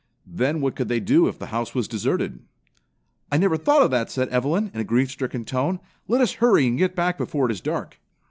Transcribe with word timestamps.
Then 0.25 0.61
what 0.61 0.75
could 0.75 0.87
they 0.87 0.99
do 0.99 1.27
if 1.27 1.37
the 1.37 1.45
house 1.53 1.75
was 1.75 1.87
deserted?" 1.87 2.39
"I 3.31 3.37
never 3.37 3.55
thought 3.55 3.83
of 3.83 3.91
that," 3.91 4.09
said 4.09 4.29
Evelyn 4.29 4.71
in 4.73 4.79
a 4.79 4.83
grief 4.83 5.11
stricken 5.11 5.45
tone. 5.45 5.79
"Let 6.07 6.21
us 6.21 6.33
hurry 6.41 6.65
and 6.65 6.75
get 6.79 6.95
back 6.95 7.19
before 7.19 7.45
it 7.47 7.51
is 7.51 7.61
dark." 7.61 7.99